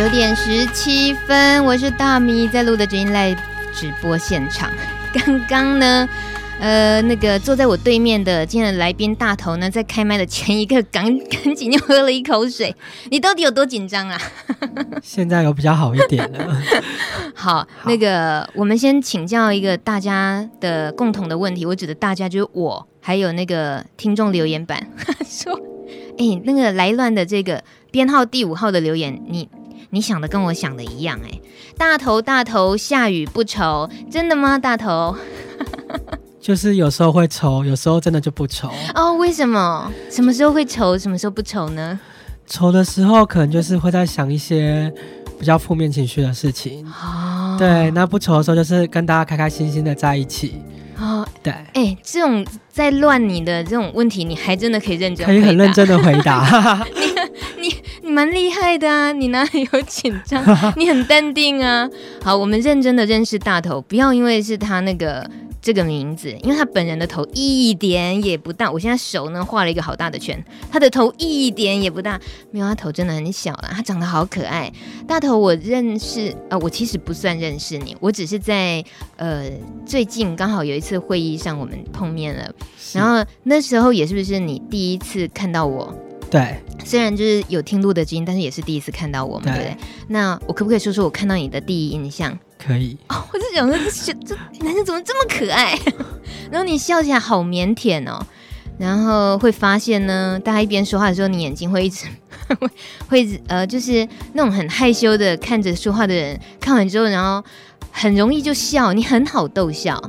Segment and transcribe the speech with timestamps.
[0.00, 3.36] 九点十七分，我是大米，在录的 Live
[3.74, 4.70] 直播现场。
[5.12, 6.08] 刚刚呢，
[6.58, 12.74] 呃，那个坐在我对面的今天的来宾大头呢，在开麦的前一刻，赶赶紧又喝了一口水。
[13.12, 14.18] 你到底有多紧张啊？
[15.04, 16.62] 现在有比较好一点了。
[17.34, 24.82] 好，好，那个我们先请教一个大家的共同的问题，我指的大家就是我，还有那个听众留言板
[25.28, 25.52] 说，
[26.16, 29.46] 哎、欸，那个来乱的这个编号第五号的留言，你。
[29.92, 31.40] 你想的跟我想的一样哎，
[31.76, 34.56] 大头大头下雨不愁，真的吗？
[34.56, 35.16] 大头，
[36.40, 39.14] 就是有时候会愁，有时候真的就不愁哦。
[39.14, 39.90] 为什么？
[40.08, 41.98] 什么时候会愁，什么时候不愁呢？
[42.46, 44.92] 愁的时候可能就是会在想一些
[45.38, 47.56] 比较负面情绪的事情哦。
[47.58, 50.62] 对，那不愁的时候就是跟大家开开心心的在一起
[50.98, 51.26] 哦。
[51.42, 56.86] 对，哎，这种在乱你的这种问题，你还真的可以认真，可以很认真的回答。
[57.60, 57.68] 你。
[57.68, 57.68] 你
[58.10, 59.12] 蛮厉害的啊！
[59.12, 60.44] 你哪里有紧张？
[60.76, 61.88] 你很淡定啊。
[62.22, 65.28] 好，我们认真的认识大头，不要因为是他那个
[65.62, 68.70] 这个名字，因为他本人的头一点也不大。
[68.70, 73.70] 我现在手呢画了一个好大的圈，他的头一点也不大，没有，他头真的很小了。
[73.72, 74.72] 他长得好可爱。
[75.06, 78.84] 大头，我认识啊、呃，我其实不算认识你，我只是在
[79.16, 79.50] 呃
[79.86, 82.52] 最近刚好有一次会议上我们碰面了，
[82.92, 85.94] 然后那时候也是不是你第一次看到我？
[86.30, 89.76] 对，虽然就是有听录的基因，但是也是第一次看到我们，对，不对？
[90.08, 92.38] 那我可不可以说说我看到你的第一印象？
[92.56, 92.96] 可以。
[93.08, 95.76] 哦，我就想说，这这男生怎么这么可爱？
[96.50, 98.24] 然后你笑起来好腼腆哦，
[98.78, 102.06] 然后会发现呢，大家一边说话的时候，你眼睛会一直
[102.60, 102.68] 会
[103.08, 107.44] 会呃，就是那种很害羞的看着说话的人，看完之后，然后
[107.90, 110.00] 很容易就笑，你很好逗笑。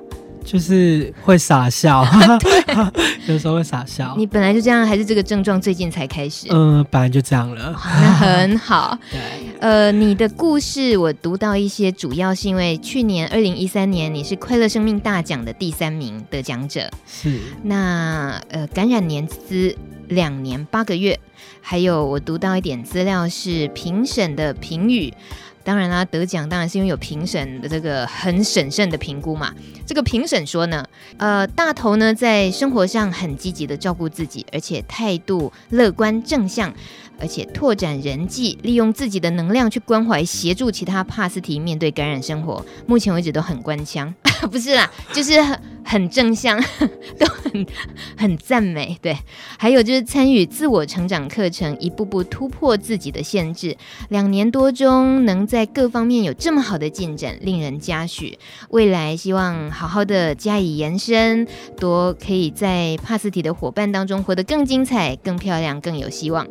[0.43, 2.05] 就是会傻笑，
[3.27, 4.13] 有时候会傻笑。
[4.17, 6.47] 你本来就这样，还是这个症状最近才开始？
[6.49, 7.71] 嗯，本来就这样了。
[7.73, 8.97] 那很好。
[9.11, 9.19] 对，
[9.59, 16.89] 呃，你的故事我读到一些，主要是因为去年二零一三年你是快乐生命大奖的第三名得奖者。
[17.05, 17.39] 是。
[17.63, 19.75] 那呃，感染年资
[20.07, 21.19] 两年八个月，
[21.61, 25.13] 还有我读到一点资料是评审的评语。
[25.63, 29.53] 当然啦，得奖当然是因为有评审的这个很审慎的评估嘛。
[29.85, 30.85] 这个评审说呢，
[31.17, 36.73] 呃，大头呢在生活上很积极的照顾自己，而且态度乐观正向，
[37.19, 42.65] 而且拓展人际，利用自己的能量去关怀协助其他帕斯提面对感染生活。
[42.85, 44.13] 目前为止都很官腔，
[44.49, 45.33] 不是啦，就是
[45.85, 46.59] 很很正向，
[47.19, 47.65] 都很
[48.17, 48.97] 很赞美。
[49.01, 49.15] 对，
[49.59, 53.77] 还有就是参与自我成长课程，一步步突破自己的限制。
[54.09, 55.41] 两年多中能。
[55.51, 58.39] 在各方面有这么好的进展，令人嘉许。
[58.69, 61.45] 未来希望好好的加以延伸，
[61.77, 66.47] 多可以在帕斯提的伙伴当中活得更精彩、更漂亮、更有希望。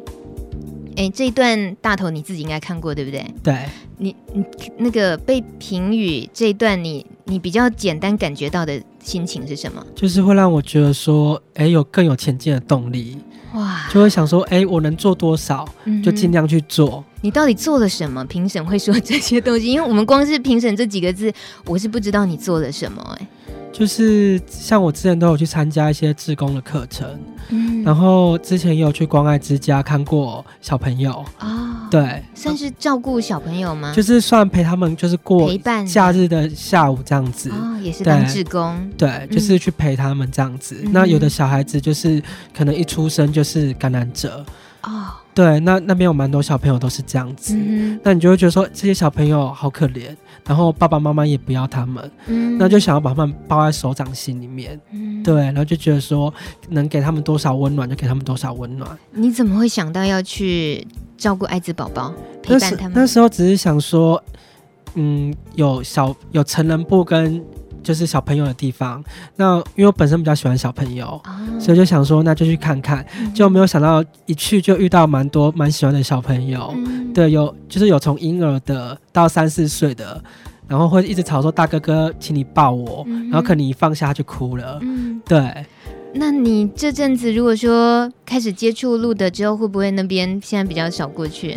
[0.96, 3.24] 哎，这一段大头你自己应该看过，对不对？
[3.42, 3.64] 对，
[3.96, 4.44] 你你
[4.76, 9.84] 那个被评语这一段你，你你比较简单感觉到的心情是什么？
[9.94, 13.18] 就是会让我觉得说，哎，有更有前进的动力。
[13.54, 15.68] 哇，就会想说，哎，我能做多少，
[16.04, 17.04] 就尽量去做。
[17.04, 18.24] 嗯，你到底做了什么？
[18.26, 21.32] 评审会说这些东西，因为我们光是评审这几个字，
[21.66, 23.02] 我是不知道你做了什么。
[23.18, 23.26] 哎，
[23.72, 27.18] 就是像我之前都有去参加一些志工的课程，
[27.48, 31.69] 嗯，然后之前也有去关爱之家看过小朋友啊。
[31.90, 33.92] 对，算是照顾小朋友吗？
[33.94, 37.50] 就是算陪他们，就是过陪伴假日的下午这样子。
[37.50, 38.90] 哦，也是当志工。
[38.96, 40.80] 对，就是去陪他们这样子。
[40.84, 40.90] 嗯。
[40.92, 42.22] 那有的小孩子就是
[42.56, 44.44] 可能一出生就是感染者。
[44.82, 45.06] 哦。
[45.32, 47.54] 对，那那边有蛮多小朋友都是这样子。
[47.56, 47.98] 嗯。
[48.02, 50.14] 那你就会觉得说这些小朋友好可怜，
[50.46, 52.10] 然后爸爸妈妈也不要他们。
[52.26, 52.58] 嗯。
[52.58, 54.80] 那就想要把他们抱在手掌心里面。
[54.92, 55.22] 嗯。
[55.22, 56.32] 对，然后就觉得说
[56.68, 58.98] 能给他们多少温暖就给他们多少温暖。
[59.12, 60.86] 你怎么会想到要去？
[61.20, 62.92] 照顾艾滋宝宝，陪伴他们。
[62.94, 64.24] 那时候只是想说，
[64.94, 67.44] 嗯，有小有成人部跟
[67.82, 69.02] 就是小朋友的地方。
[69.36, 71.22] 那因为我本身比较喜欢小朋友，哦、
[71.58, 73.04] 所以就想说，那就去看看。
[73.34, 76.72] 就、嗯、没有想到一去就遇到蛮多蛮喜欢的小朋友。
[76.76, 80.22] 嗯、对，有就是有从婴儿的到三四岁的，
[80.66, 84.78] 然后会一直吵说大哥哥，请你抱我，嗯、然后可能你一放下他就哭了。
[84.82, 85.66] 嗯，对。
[86.12, 91.56] 那你这阵子如果说开始接触路德之后，会不会那边现在比较少过去？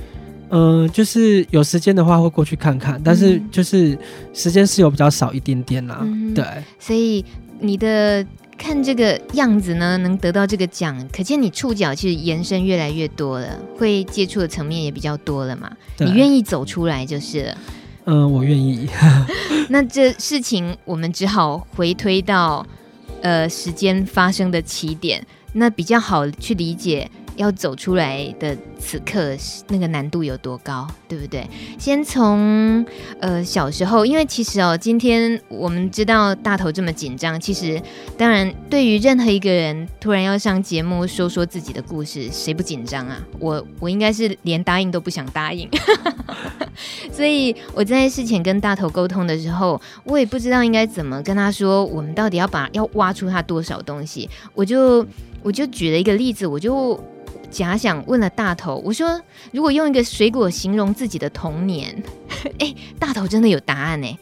[0.49, 3.97] 嗯、呃，就是有时间的话会过去看看，但是就是
[4.33, 5.99] 时间是有比较少一点点啦。
[6.01, 6.45] 嗯、对，
[6.79, 7.23] 所以
[7.59, 8.25] 你的
[8.57, 13.47] 看这个样子呢，能得到这个奖，可见你触角其实延伸越来越多了，
[13.77, 15.71] 会接触的层面也比较多了嘛。
[15.99, 17.57] 你愿意走出来就是了。
[18.05, 18.87] 嗯、呃，我愿意。
[19.69, 22.65] 那这事情我们只好回推到。
[23.21, 27.09] 呃，时间发生的起点，那比较好去理解。
[27.35, 29.35] 要走出来的此刻
[29.69, 31.47] 那个难度有多高，对不对？
[31.79, 32.85] 先从
[33.19, 37.81] 呃小时候，因为其实哦，今天我们知道大头这么紧张，其实
[38.17, 43.21] 当然对于任何一个人突然要上节目说说自己的故事，谁不紧张啊？
[43.39, 45.69] 我我应该是连答应都不想答应，
[47.11, 55.05] 所以我在事前跟大头沟通的时候，我也不知道应该怎么跟他说，我们到底要把要挖出他多少东西，我就
[55.41, 57.01] 我就举了一个例子，我就。
[57.53, 59.21] 假想问了大头，我说
[59.53, 62.03] ：“如果用一个水果形容自己的童年，
[62.57, 64.17] 哎，大头真的有答案呢。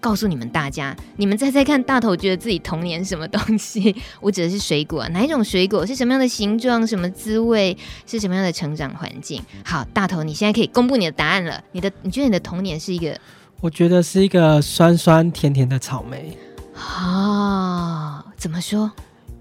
[0.00, 3.96] 告诉你们大家，你们猜猜看，大头觉得自己童年什么东西？
[4.20, 5.86] 我指的是水果，哪一种水果？
[5.86, 6.86] 是什么样的形状？
[6.86, 7.74] 什么滋味？
[8.06, 9.42] 是什么样的成长环境？
[9.64, 11.58] 好，大头，你现在可以公布你的答案了。
[11.72, 13.18] 你的，你觉得你的童年是一个？
[13.62, 16.36] 我觉得是一个酸酸甜甜的草莓。
[16.76, 18.92] 啊、哦，怎么说？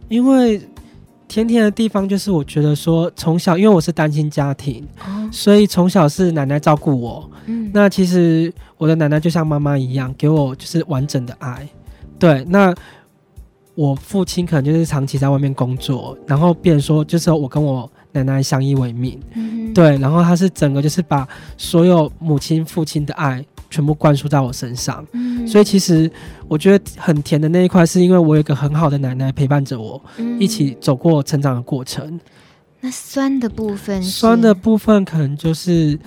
[0.08, 0.62] 因为。
[1.34, 7.28] 甜甜的地方就是，我觉得说从小，因为我是单亲家庭，哦、所以从小是奶奶照顾我。
[7.48, 11.68] 嗯，那其实我的奶奶就像妈妈一样，给我就是完整的爱。
[12.20, 12.72] 对，那
[13.74, 19.20] 我父亲可能就是长期在外面工作，然后变说就是我跟我奶奶相依为命。
[19.34, 21.28] 嗯，对，然后他是整个就是把
[21.58, 23.44] 所有母亲、父亲的爱。
[23.74, 26.10] 全部灌输在我身上，嗯，所以其实
[26.48, 32.20] 我觉得很甜的那一块，是因为我有一个很好的奶奶陪伴着我，嗯，一起走过成长的过程。
[32.82, 35.98] 那酸的部分，酸的部分可能就是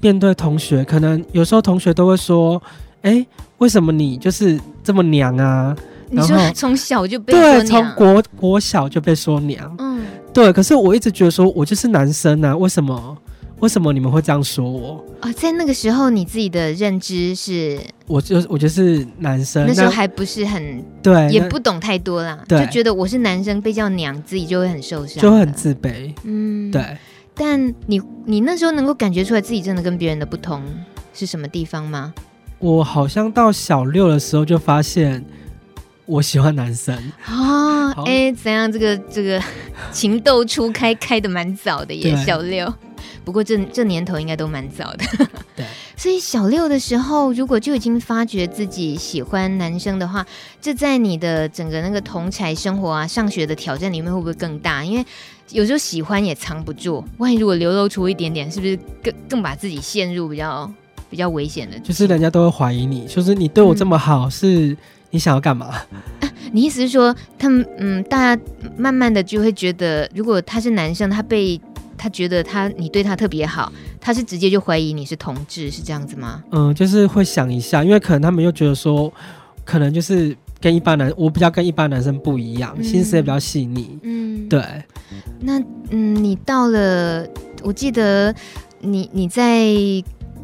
[0.00, 2.62] 面对同学，可能有时候同学都会说
[3.02, 3.26] ：“哎，欸，
[3.58, 5.76] 为什么你就是这么娘啊？”
[6.08, 10.52] 你说 从小就被，对，从国国小就被说娘，嗯，对。
[10.52, 13.18] 可是我一直觉得说，我就是男生啊，为什么？
[13.60, 15.04] 为什么你们会这样说我？
[15.22, 26.12] 哦，在那个时候，你自己的认知是，我就我就是男生，那时候还不是很对，也不懂太多啦，就觉得我是男生被叫娘，自己就会很受伤，就会很自卑。
[26.24, 26.96] 嗯，对。
[27.34, 30.62] 但你你那时候能够感觉出来自己真的跟别人的不同
[31.12, 32.14] 是什么地方吗？
[32.58, 35.22] 我好像到小六的时候就发现
[36.06, 36.96] 我喜欢男生
[37.28, 37.92] 哦。
[38.06, 38.70] 哎，怎样？
[38.70, 39.42] 这个这个
[39.92, 42.72] 情窦初开开的蛮早的耶，小六。
[43.26, 45.04] 不过这这年头应该都蛮早的，
[45.56, 45.66] 对。
[45.98, 50.24] 所以小六的时候，如果就已经发觉自己喜欢男生的话，
[50.60, 54.84] 这在你的整个那个同才生活啊、上学的挑战里面会不会更大？
[54.84, 55.04] 因为
[55.50, 60.72] 有时候喜欢也藏不住，万一如果流露出一点点，是不是更更把自己陷入比较
[61.10, 61.76] 比较危险的？
[61.80, 64.76] 就是人家都会怀疑你，就是你对我这么好，嗯、是
[65.10, 65.66] 你想要干嘛？
[65.66, 65.86] 啊，
[66.52, 68.42] 你意思是说，他们嗯，大家
[68.76, 71.60] 慢慢的就会觉得，如果他是男生，他被。
[71.96, 76.42] 他觉得他你对他特别好，他是直接就怀疑你是同志，是这样子吗？
[76.50, 79.12] 嗯，就是会想一下，因为可能他们又觉得说，
[79.64, 83.98] 可能就是跟一般男，我比较跟一般男生不一样，嗯、心思也比较细腻。
[84.02, 84.62] 嗯，对。
[85.40, 85.58] 那
[85.90, 87.26] 嗯，你到了，
[87.62, 88.34] 我记得
[88.80, 89.66] 你你在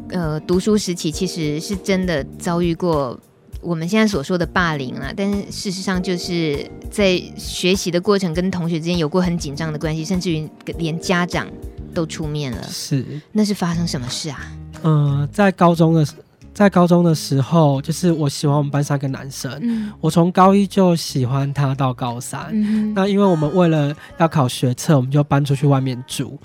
[0.09, 3.19] 呃读书时期，其实是真的遭遇过。
[3.63, 11.47] 我们现在所说的霸凌啊，但是事实上就是在学习的过程跟同学之间有过很紧张的关系，甚至于连家长
[11.93, 12.63] 都出面了。
[12.63, 14.39] 是，那是发生什么事啊？
[14.83, 16.05] 嗯、呃，在高中的
[16.53, 22.49] 在高中的时候，就是我喜欢我们班上一个男生，嗯、我从高一就喜欢他到高三。
[22.51, 26.37] 嗯、那因为我们为了要考学测，我们就搬出去外面住。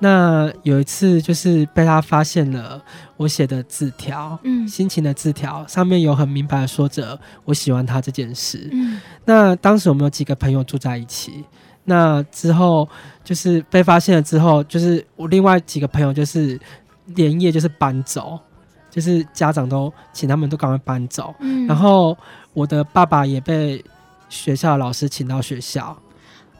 [0.00, 2.82] 那有一次，就是被他发现了
[3.16, 8.68] 我写的字条，嗯，心情的字条上面有很明白的说着我喜欢他这件事。
[8.72, 11.44] 嗯，那当时我们有几个朋友住在一起，
[11.84, 12.86] 那之后
[13.22, 16.60] 就是被发现了之后，就是我另外几个朋友就是
[17.06, 18.38] 连夜就是搬走，
[18.90, 21.34] 就是家长都请他们都赶快搬走。
[21.38, 22.14] 嗯，然后
[22.52, 23.82] 我的爸爸也被
[24.28, 25.96] 学校的老师请到学校，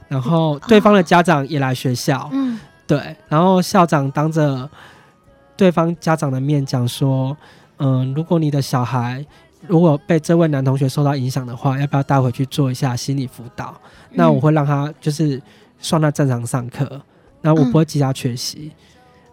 [0.09, 2.31] 然后对方的家长也来学校。
[2.33, 2.59] 嗯。
[2.87, 4.69] 对，然后校长当着
[5.57, 7.37] 对方家长的面讲说
[7.79, 9.25] ：“嗯，如果你的小孩
[9.67, 13.75] 如果被这位男同学受到影响的话，要不要带回去做一下心理辅导？
[14.11, 15.41] 那我会让他就是
[15.79, 17.01] 算他正常上课，
[17.41, 18.71] 那我不会记他缺席。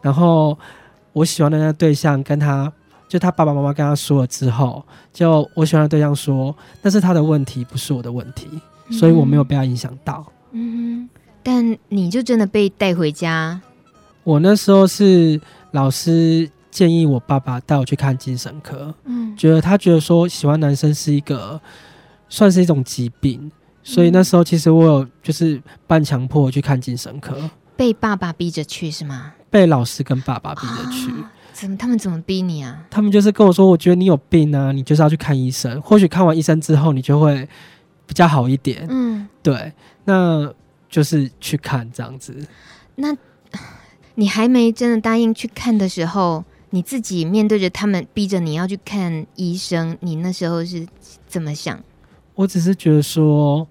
[0.02, 0.58] 然后
[1.12, 2.72] 我喜欢的那个对象跟他，
[3.10, 4.82] 就他爸爸妈妈跟他说了之后，
[5.12, 8.48] 就我喜欢的对象说那是他的问题，不是我的问题，
[8.92, 11.10] 所以我没有被他影响到。”嗯。
[11.44, 13.60] 但你就真的被带回家？
[14.24, 21.60] 我那时候是老师建议我爸爸带我去看精神科，嗯，觉得他觉得说喜欢男生是一个
[22.30, 27.36] 算是一种疾病，所以那时候其实我有就是半强迫去看精神科，
[27.76, 29.34] 被爸爸逼着去是吗？
[29.50, 31.10] 被老师跟爸爸逼着去。
[31.10, 32.86] 啊，怎么他们怎么逼你啊？
[32.92, 37.50] 他们就是跟我说，我觉得你有病啊，你就是要去看医生，或许看完医生之后你就会
[38.06, 38.86] 比较好一点。
[38.88, 39.74] 嗯，对，
[40.06, 40.54] 那。
[40.92, 42.36] 就是去看这样子，
[42.98, 43.18] 那
[44.14, 50.86] 你还没真的答应去看的时候，你自己面对着他们逼着你要去看医生，你那时候是
[51.26, 51.82] 怎么想？
[52.36, 53.68] 我只是觉得说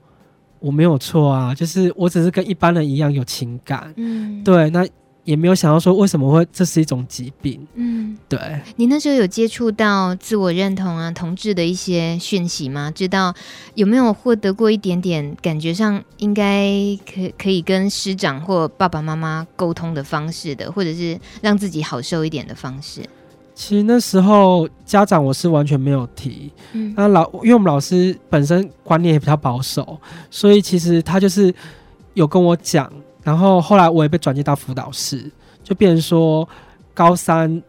[0.58, 4.84] 我没有错啊，就是我只是跟一般人一样有情感，嗯，对，那。
[5.24, 8.38] 也没有想到说为什么会这是一种疾病，嗯，对。
[8.76, 12.90] 你那时候有接触到自我认同啊、同志的一些讯息吗？
[12.90, 13.34] 知道
[13.74, 16.70] 有没有获得过一点点感觉上应该
[17.06, 23.02] 可可以跟师长或爸爸妈妈沟通的方式的，或者是让自己好受一点的方式？
[23.54, 29.98] 其实那时候家长我是完全没有提，嗯，那老因为我们老师本身观念也比较保守，
[30.30, 31.54] 所以其实他就是
[32.14, 32.90] 有跟我讲。
[33.22, 35.30] 然后后来我也被转接到辅导室，
[35.62, 36.48] 就变成说
[36.94, 37.62] 高三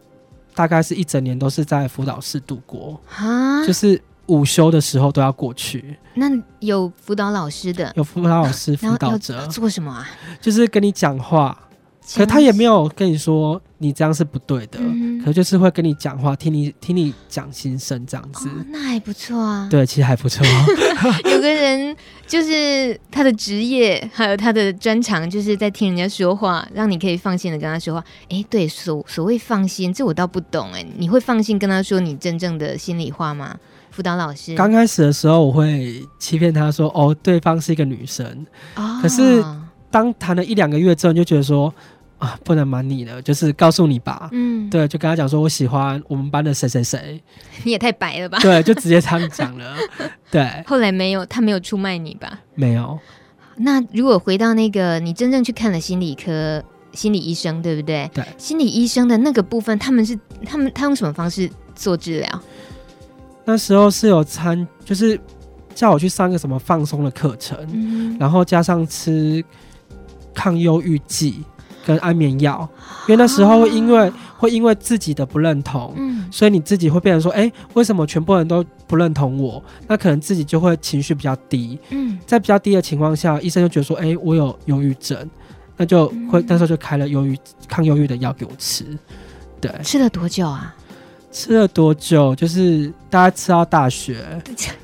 [0.54, 5.98] 大概是一整年都是在辅导室度过啊，就是午休的时候都要过去。
[6.14, 6.26] 那
[6.60, 10.08] 有辅导老师的，有辅导老师辅导者做什么啊？
[10.40, 11.58] 就是跟你讲话。
[12.16, 18.48] 可他也没有跟你说你这样是不对的，嗯、可就是会跟你讲话，听你听你讲心声这样子。
[18.48, 19.68] 哦，那还不错啊。
[19.70, 20.44] 对，其实还不错。
[21.30, 28.04] 有个人就是他的职业，还有他的专长，就是在听人家说话，让你可以放心的跟他说话。
[28.28, 30.84] 哎，对，所所谓放心，这我倒不懂哎。
[30.96, 33.56] 你会放心跟他说你真正的心里话吗？
[33.90, 38.46] 辅导老师刚开始的时候，我会欺骗他说哦，对方是一个女生。
[38.74, 38.98] 哦。
[39.02, 39.44] 可是
[39.92, 41.72] 当谈了一两个月之后，你就觉得说。
[42.22, 44.28] 啊，不能瞒你了，就是告诉你吧。
[44.30, 47.20] 嗯，对，就跟他讲说，我喜欢我们班的谁谁谁。
[47.66, 48.38] 你也太白了吧？
[48.38, 49.74] 对，就直接这样讲了。
[50.30, 52.38] 对，后来没有，他没有出卖你吧？
[52.54, 52.96] 没有。
[53.56, 58.08] 那如果回到那个，你真正去看了心理科心理医生，对不对？
[58.14, 58.24] 对。
[58.38, 62.42] 心理医生的那个部分，他们是他们他用什么方式做治疗？
[63.44, 65.20] 那时候是有参，就是
[65.74, 69.44] 叫我去上个什么放松的课程，嗯、然后加上吃
[70.34, 71.42] 抗忧郁剂。
[71.84, 72.60] 跟安眠药，
[73.08, 79.60] 因为那时候会因为会因为自己的不认同，嗯，所以你自己会变成说，哎，为什么全部人都不认同我？
[79.88, 85.28] 那可能自己就会情绪比较低，嗯，在比较低的情况下，医生就觉得说，哎，我有忧郁症，
[85.76, 87.36] 那就会那时候就开了忧郁
[87.66, 88.86] 抗忧郁的药给我吃，
[89.60, 90.72] 对，吃了多久啊？
[91.32, 92.32] 吃了多久？
[92.36, 94.24] 就是大概吃到大学，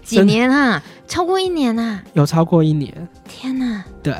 [0.02, 0.82] 几年啊？
[1.06, 2.02] 超过一年啊？
[2.14, 2.92] 有超过一年？
[3.28, 3.84] 天哪！
[4.02, 4.12] 对。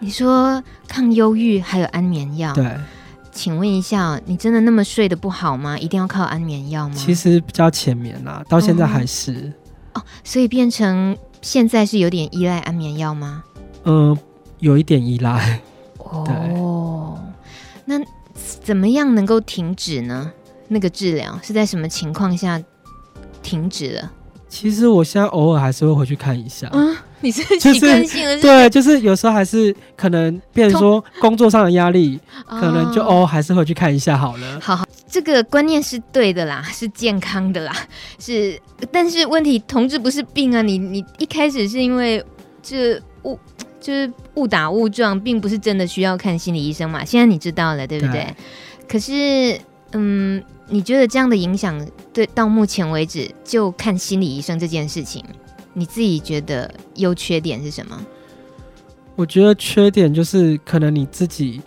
[0.00, 2.76] 你说抗忧郁还有安眠药，对，
[3.32, 5.76] 请问一下，你真的那么睡得不好吗？
[5.78, 6.94] 一定要靠安眠药吗？
[6.96, 9.52] 其实比较浅眠啦，到现在还是
[9.94, 13.42] 哦，哦，所以变成现在是有点依赖安眠药吗？
[13.84, 14.18] 嗯、呃，
[14.60, 15.60] 有一点依赖。
[15.98, 17.18] 哦，
[17.84, 18.00] 那
[18.38, 20.32] 怎么样能够停止呢？
[20.68, 22.62] 那个治疗是在什么情况下
[23.42, 24.12] 停止了？
[24.48, 26.68] 其实我现在偶尔还是会回去看一下。
[26.72, 34.60] 嗯，你是就是，对，就是有时候还是可能，变成说 工作上的压力，可能就哦，还是回去看一下好了。
[34.60, 37.72] 好好，这个观念是对的啦，是健康的啦，
[38.18, 38.60] 是。
[38.92, 42.24] 但是问题，同志不是病啊，你你一开始是因为
[42.62, 43.38] 这误
[43.80, 47.04] 就是误打误撞，并不是真的需要看心理医生嘛。
[47.04, 48.12] 现在你知道了，对不对？
[48.12, 48.34] 对。
[48.88, 49.60] 可是，
[49.92, 50.42] 嗯。
[50.70, 51.82] 你觉得这样的影响，
[52.12, 55.24] 对，到目前为止就看心理医生这件事情，
[55.78, 57.98] 你自己觉得优缺点是什么？
[59.14, 61.60] 我觉得缺点就是可能你自己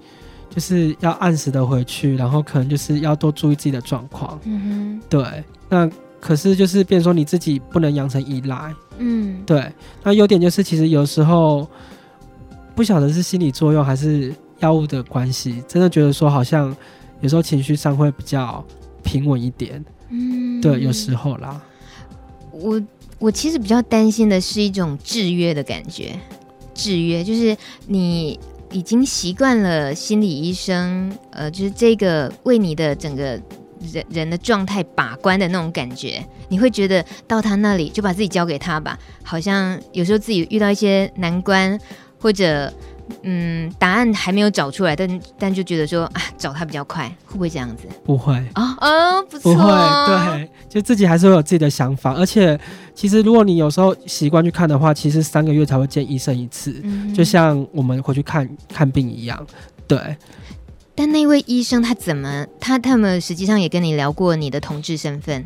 [0.50, 4.40] 就是要按时的回去，然后可能就是要多注意自己的状况。
[4.44, 5.44] 嗯哼，对。
[5.70, 5.90] 那
[6.20, 8.74] 可是就是变成说你自己不能养成依赖。
[8.98, 9.72] 嗯，对。
[10.04, 11.68] 那优点就是其实有时候
[12.76, 16.76] 不晓得是心理作用还是药物的关系，真的觉得说好像
[17.22, 18.64] 有时候情绪上会比较。
[19.04, 21.60] 平稳一点，嗯，对，有时候啦。
[22.52, 22.80] 我
[23.22, 26.12] 我其实比较担心的是一种制约的感觉，
[26.74, 28.40] 制约就是你
[28.72, 33.40] 已经习惯了心理医生，呃，就是这个为你的整个
[33.94, 41.80] 人人的状态把关的那种感觉，你会觉得到他那里就把自己交给他吧，好像有时候自己遇到一些难关
[42.18, 42.74] 或者。
[43.24, 47.84] 嗯，答案还没有找出来，但但就觉得说啊，找他比较快，会不会这样子？
[48.04, 49.68] 不会啊，哦，不错，不会，
[50.08, 52.60] 对，就自己还是会有自己的想法，而且
[52.96, 59.46] 其实如果你有时候习惯去看的话，其实三个月才会见医生一次，嗯，就像我们回去看看病一样，
[59.88, 60.00] 对。
[60.94, 65.46] 但那位医生他怎么，他他们实际上也跟你聊过你的同志身份？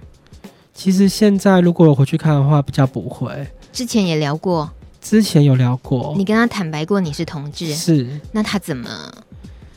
[0.73, 4.69] 其实现在如果我回去看的话，比较不会，之前也聊过。
[5.07, 8.89] 之前有聊过，你跟他坦白过你是同志，是，那他怎么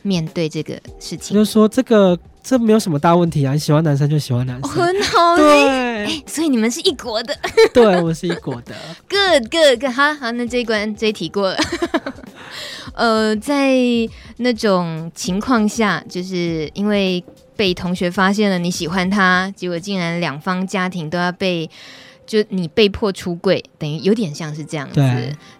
[0.00, 1.34] 面对这个事情？
[1.34, 7.36] 就是说这个这没有什么大问题啊，你喜欢男生就喜欢男生，很好，对，欸，所以你们是一国的，
[7.74, 8.74] 对，我们是一国的，
[9.06, 11.58] good good good，好好，那这一关这一题过了，
[12.96, 13.74] 呃，在
[14.38, 17.22] 那种情况下，就是因为
[17.54, 21.68] 被同学发现了你喜欢他，结果竟然两方家庭都要被，
[22.28, 25.00] 就你被迫出柜，等于有点像是这样子。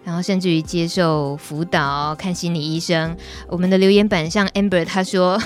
[0.05, 3.17] 然后甚至于接受辅导、看心理医生。
[3.47, 5.41] 我们的留言板上，Amber 他说。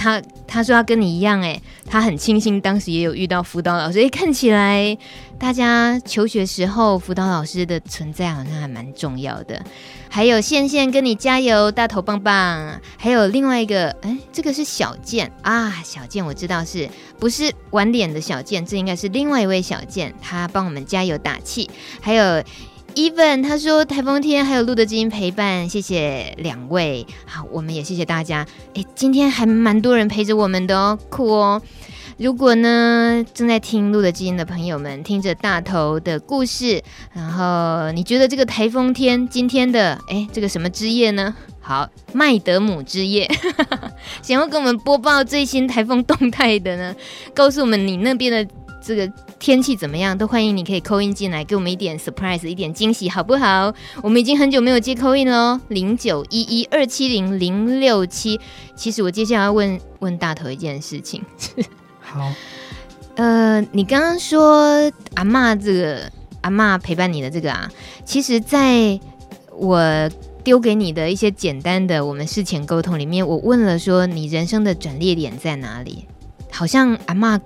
[0.00, 4.00] 他他说他跟你一样哎，他很庆幸当时也有遇到辅导老师。
[4.00, 4.96] 哎，看起来
[5.38, 9.62] 大家求学时候辅导老师的存在好像还蛮重要的。
[10.08, 12.80] 还有线线跟你加油，大头棒棒。
[12.96, 16.88] 还有另外一个，哎，这个是小健啊，小健我知道是
[17.18, 18.64] 不是玩脸的小健？
[18.64, 21.68] 这应该是另外一位小健，他帮我们加油打气。
[22.00, 22.42] 还有。
[22.94, 28.46] Even 他说台风天还有路德基因陪伴，谢谢两位，好，我们也谢谢大家。
[28.74, 31.62] 诶，今天还蛮多人陪着我们的哦，酷哦。
[32.18, 36.82] 如果呢正在听路德基因的朋友们，听着大头的故事，
[37.14, 41.34] 然后你觉得这个台风天今天的诶，这个什么之夜呢？
[41.60, 43.30] 好，麦德姆之夜，
[44.20, 46.94] 想要跟我们播报最新台风动态的呢，
[47.32, 48.46] 告诉我们你那边的。
[48.82, 49.06] 这个
[49.38, 50.16] 天气怎么样？
[50.16, 53.72] 都欢迎你可以 call in 进来，给我们一点 surprise，一点惊喜，好不好？
[54.02, 58.40] 我们已经很久没有接 call in 了，零九一一二七零零六七。
[58.74, 61.22] 其实我接下来要问问大头一件事情。
[62.00, 62.32] 好，
[63.16, 66.10] 呃，你刚刚说阿嬷这个
[66.40, 67.70] 阿嬷陪伴你的这个啊，
[68.04, 68.98] 其实在
[69.52, 70.10] 我
[70.42, 76.06] 丢给你的一些简单的我们事前沟通里面，我问了说你人生的转捩点在哪里？
[76.50, 77.38] 好像阿嬷。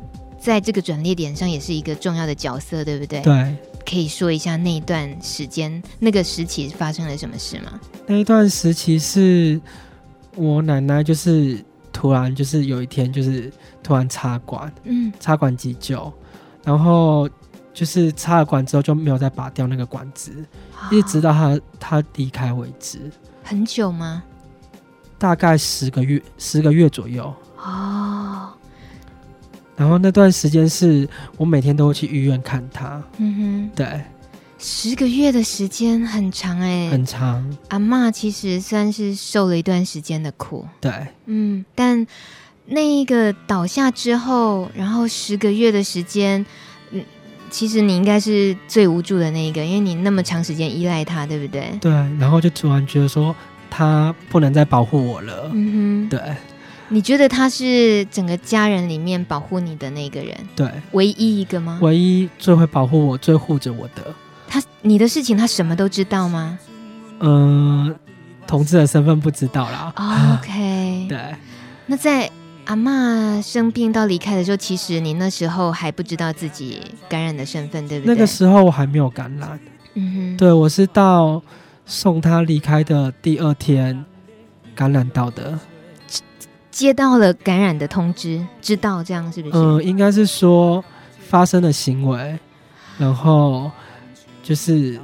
[0.45, 3.23] 在这个转捩点上，也是一个重要的角色，对不对？
[3.23, 7.81] 对，可以说一下那一段时间、那个时期发生了什么事吗？
[8.07, 9.59] 那一段时期是
[10.37, 13.51] 我奶奶，就是突然就是有一天就是
[13.83, 16.13] 突然插管，嗯，插管急救，
[16.63, 17.27] 然后
[17.73, 23.11] 就是插了管之后就没有再拔掉那个管子，哦、一直到她她离开为止。
[23.43, 24.23] 很久吗？
[25.17, 27.35] 大概十个月，十个月左右。
[27.57, 28.14] 哦。
[29.77, 33.03] 然后那段时间是我每天都会去医院看他。
[33.19, 34.01] 嗯哼，对，
[34.59, 37.45] 十个月的时间很长哎、欸，很长。
[37.69, 40.65] 阿妈其实算是受了一段时间的苦。
[40.81, 40.93] 对，
[41.27, 42.07] 嗯，但
[42.67, 46.47] 那一个倒下之后，然后十个月的时间，
[46.93, 47.05] 嗯，
[47.51, 51.77] 其实你应该是最无助的那一个，因为你那么长时间依赖他，对不对？
[51.81, 53.35] 对，然后就突然觉得说
[53.69, 55.51] 他不能再保护我了。
[55.53, 56.21] 嗯哼，对。
[56.95, 60.33] 你觉得他是整个家人里面保护你的那个人？
[60.55, 61.81] 对，唯一一个吗？
[61.83, 64.15] 唯一最会保护我、最护着我的。
[64.47, 66.57] 他，你的事情他什么都知道吗？
[67.19, 67.97] 嗯、呃，
[68.47, 69.93] 同志的身份不知道啦。
[69.99, 71.07] Oh, OK。
[71.09, 71.19] 对。
[71.87, 72.31] 那在
[72.67, 78.15] 阿嬷生病到离开的时候，其实你那时候还不知道自己感染的身份，对不对？
[78.15, 79.59] 那个时候我还没有感染。
[79.95, 80.37] 嗯哼。
[80.37, 81.43] 对，我是到
[81.85, 84.05] 送他离开的第二天
[84.77, 85.59] 感染到的。
[86.75, 89.57] 接到了感染的通知，知道这样是不是？
[89.57, 90.85] 嗯、呃，应该是说
[91.21, 92.37] 发生的行为，
[92.99, 93.71] 然后
[94.43, 94.99] 就是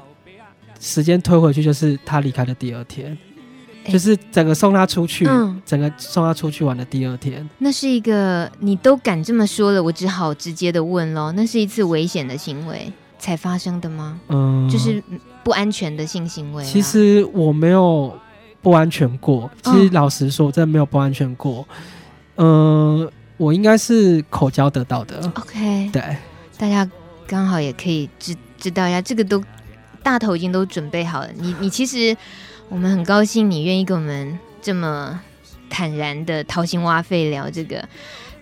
[0.80, 3.16] 时间推回去，就是他离开的第二天，
[3.84, 7.48] 欸、就是整个送他出去，嗯、整个送他出去玩的第二天。
[7.58, 11.30] 那是一个你都敢这么说了，我只好直接的问喽。
[11.30, 14.20] 那是一次危险的行为才发生的吗？
[14.26, 15.00] 嗯，就是
[15.44, 16.64] 不安全的性行为。
[16.64, 18.12] 其实我没有。
[18.62, 21.66] 不安全过，其实老实说，真的没有不安全过。
[22.36, 25.32] 嗯、呃，我应该是口交得到的。
[25.34, 26.02] OK，对，
[26.58, 26.88] 大家
[27.26, 29.42] 刚好也可以知知道一下，这个都
[30.02, 31.30] 大头已经都准备好了。
[31.36, 32.14] 你你其实
[32.68, 35.18] 我们很高兴你愿意跟我们这么
[35.70, 37.88] 坦然的掏心挖肺聊这个。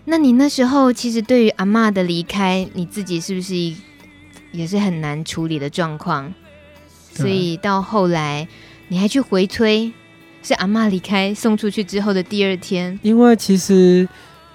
[0.04, 3.54] 那你那时候其实对于阿妈的离开，你自己是不是
[4.50, 6.34] 也是很难处理的状况？
[7.12, 8.48] 所以到后来
[8.88, 9.92] 你还去回推。
[10.48, 14.08] 是阿妈离开送出去之后的第二天，因为其实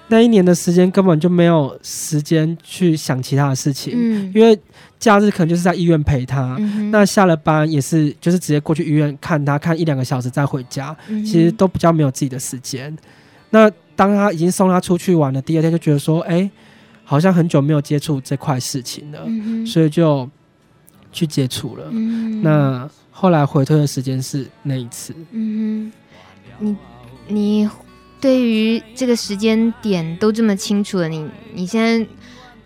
[0.08, 4.58] 那一年的时间根本就没有时间去想其他的事情，嗯，因为
[4.98, 12.94] 假日可能就是在医院陪他，嗯、那下了班也是就是直接过去医院看他，看一两个小时再回家，嗯、其实都比较没有自己的时间。
[13.50, 16.50] 那当他已经送他出去玩了，第二天就觉得说，哎、欸，
[17.04, 20.28] 好像很久没有接触这块事情了，嗯、所以就
[21.14, 21.88] 去接触了。
[21.90, 22.90] 嗯、那。
[23.16, 25.14] 后来回退的时间是那一次。
[25.30, 25.92] 嗯
[26.58, 26.76] 哼，你
[27.28, 27.70] 你
[28.20, 31.24] 对于这个时间点都这么清楚了，你
[31.54, 32.04] 你现在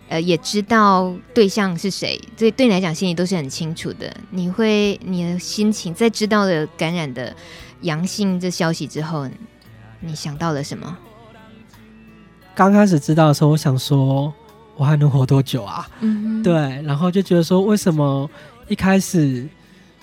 [0.09, 4.11] 呃也知道对象是谁，所以对你来讲心里都是很清楚的。
[4.31, 7.37] 你会你的心情在知道了感染的
[7.83, 9.29] 阳性这消息之后，
[10.01, 10.97] 你想到了什么？
[12.55, 14.33] 刚开始知道的时候，我想说
[14.79, 15.87] 我还能活多久啊？
[16.01, 16.55] 嗯，对，
[16.87, 18.31] 然后就觉得说为什么
[18.69, 19.47] 一开始。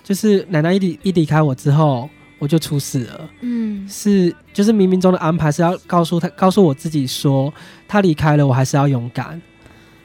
[0.08, 2.08] 就是奶奶一离一离开我之后，
[2.38, 3.28] 我就出事了。
[3.42, 7.52] 嗯，是就是冥冥中的安排，是要告诉他，告诉我自己说，
[7.88, 9.42] 他离开了，我还是要勇敢。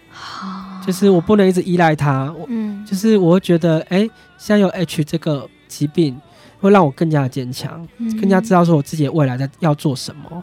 [0.08, 2.34] 好，就是我不能一直依赖他。
[2.48, 6.18] 嗯，就是我会觉得，哎、欸，现在有 H 这个疾病，
[6.60, 10.42] 会让我更加的坚强，嗯、更加知道说我自己的未来在要做什么。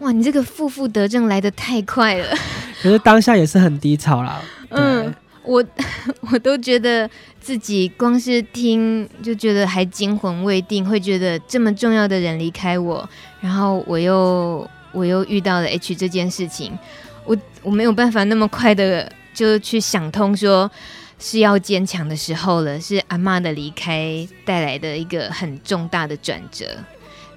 [0.00, 2.36] 哇，你这个负负得正来得太快了。
[2.82, 4.40] 可是当下也是很低潮啦。
[4.70, 5.64] 嗯，我
[6.32, 7.08] 我都觉得
[7.40, 13.08] 自己光是听就觉得还惊魂未定，会觉得这么重要的人离开我，
[13.40, 16.76] 然后我又我又遇到了 H 这件事情，
[17.24, 20.70] 我我没有办法那么快的就去想通，说
[21.18, 26.66] 是要坚强的时候了，是阿妈的离开带来的一个很重大的转折。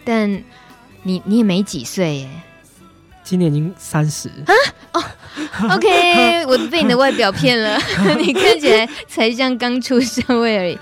[0.05, 0.29] 但
[1.03, 2.29] 你你也没几岁耶。
[3.33, 4.29] 今年已经三十。
[4.45, 4.53] 啊？
[4.91, 5.03] 哦
[5.71, 7.79] ，OK， 我被你的外表骗了，
[8.21, 10.77] 你看起来才像刚出社会而已，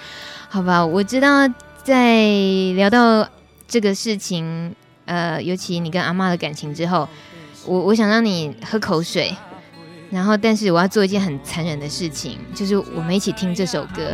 [0.50, 0.86] 好吧？
[0.86, 1.48] 我知道
[1.82, 2.26] 在
[2.76, 3.26] 聊到
[3.70, 7.08] 这个事情，呃，尤其你跟阿妈的感情之后，
[7.66, 9.34] 我我想让你喝口水，
[10.10, 14.12] 然后，但是我要做一件很残忍的事情，就是我们一起听这首歌。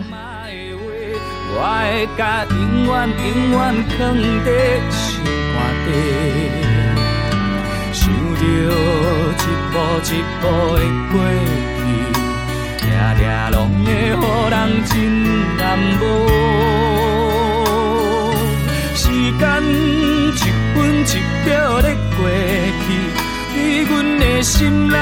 [8.72, 8.72] 一
[9.72, 10.06] 步一
[10.42, 10.44] 步
[10.78, 11.14] 的过
[11.78, 11.80] 去，
[12.80, 12.86] 常
[13.18, 13.94] 常拢会予
[14.52, 14.92] 人真
[15.58, 15.60] 难
[16.00, 16.02] 过。
[18.96, 19.02] 时
[19.40, 19.42] 间
[20.34, 20.36] 一
[20.74, 20.76] 分
[21.06, 21.08] 一
[21.46, 21.48] 秒
[21.82, 21.86] 的
[22.18, 22.20] 过
[22.84, 22.88] 去，
[23.56, 23.58] 你
[23.90, 24.52] 阮的心
[24.88, 24.98] 内，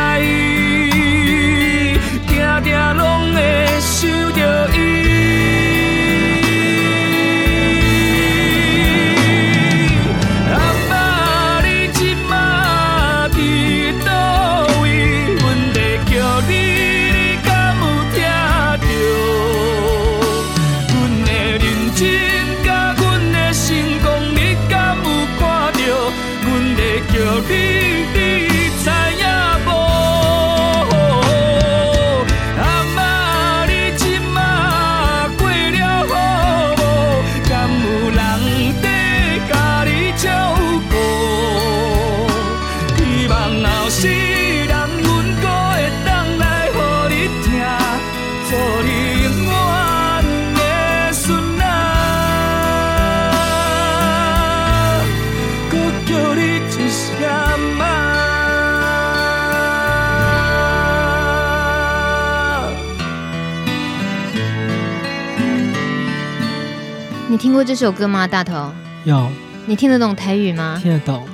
[67.66, 68.28] 这首歌吗？
[68.28, 68.72] 大头
[69.06, 69.28] 有。
[69.66, 70.80] 你听得懂台语吗？
[70.82, 71.28] 听得懂。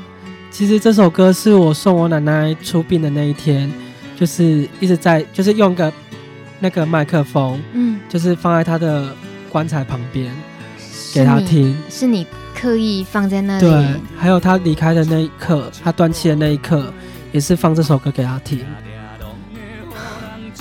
[0.50, 3.70] 其实这首歌是我送我奶奶出殡的那一天，
[4.16, 5.92] 就是一直在，就是用个
[6.62, 9.14] 那个麦克风，嗯，就是放在她的
[9.50, 10.32] 棺材旁边
[11.14, 11.78] 给她听。
[11.90, 13.68] 是你刻意放在那里？
[13.68, 14.00] 对。
[14.18, 16.94] 还有她离开的那一刻，她断气的那一刻，
[17.34, 18.60] 也是放这首歌给她听。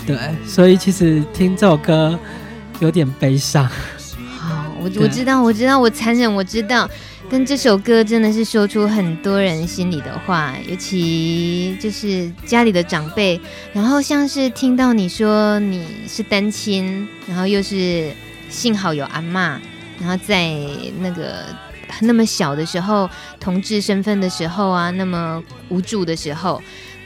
[0.05, 2.19] 对，所以其实听这首歌
[2.81, 3.69] 有点悲伤。
[4.81, 6.89] 我我知道，我知道，我残忍，我知道。
[7.31, 13.41] 但这首歌真的是说出很多人心里的话，尤其就是家里的长辈。
[13.73, 18.11] 然后像是听到你说你是单亲，然后又是
[18.49, 19.59] 幸好有阿嬷，
[20.01, 20.51] 然后在
[20.99, 21.45] 那个
[22.01, 26.61] 那么小的时候，同志身份的时候啊，那么无助的时候。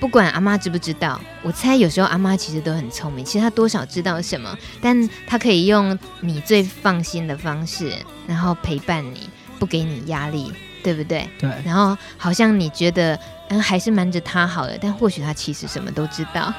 [0.04, 7.90] 不管阿妈知不知道，我猜有时候阿妈其实都很聪明，其实她多少知道什么，但她可以用你最放心的方式，
[8.26, 11.26] 然后陪伴你，不给你压力，对不对？
[11.38, 11.50] 对。
[11.64, 16.52] 然后好像你觉得，嗯，还是瞒着她好了，但或许她其实什么都知道。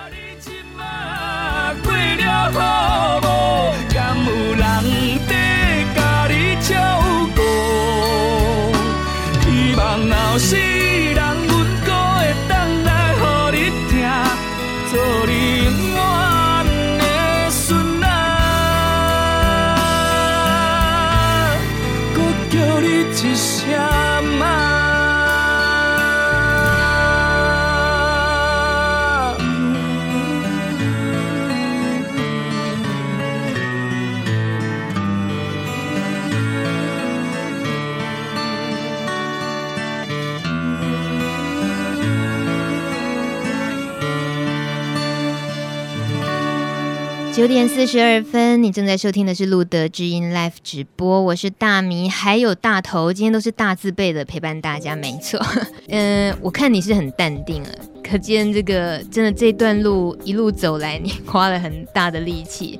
[47.45, 55.39] 九点四十二分，你正在收听的是路德知音 Live 直播，我是大迷，还有大头，今天都是大字辈的陪伴大家，没错。
[55.89, 57.69] 嗯、我看你是很淡定了，
[58.03, 62.79] 可见这个真的这段路一路走来，你花了很大的力气，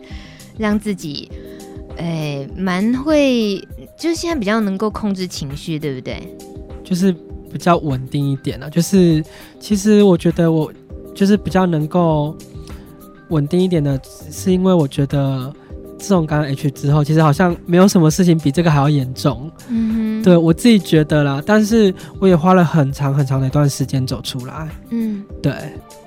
[0.58, 1.30] 让自己，
[1.98, 3.60] 哎，蛮会
[3.96, 6.36] 就是现在比较能够控制情绪，对不对？
[6.84, 7.12] 就是
[7.52, 8.68] 比较稳定一点了。
[8.72, 9.24] 就是
[9.60, 10.74] 其实我觉得我
[11.14, 12.36] 就是比较能够
[13.30, 14.00] 稳定一点的，
[14.32, 15.54] 是因为我觉得。
[15.98, 19.50] 自从感染 H 之后，其实好像没有什么事情比这个还要严重。
[19.70, 24.68] 嗯哼，对我自己觉得啦，但是我也花了很长很长的一段时间走出来。
[24.90, 25.54] 嗯，对。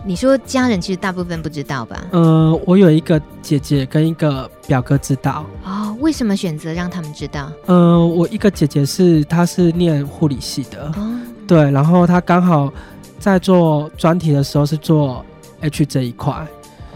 [0.05, 2.05] 你说家人其实大部分不知道吧？
[2.13, 5.47] 嗯、呃，我有一个姐姐跟一个表哥知道。
[5.65, 7.51] 哦，为什么选择让他们知道？
[7.67, 10.93] 嗯、呃，我一个姐姐是她是念护理系的。
[10.97, 11.19] 哦。
[11.47, 12.71] 对，然后她刚好
[13.19, 15.25] 在做专题的时候是做
[15.61, 16.47] H 这一块。